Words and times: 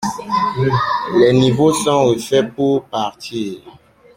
Les 1.15 1.31
niveaux 1.31 1.71
sont 1.73 2.05
refaits 2.05 2.51
pour 2.55 2.85
partir. 2.85 3.59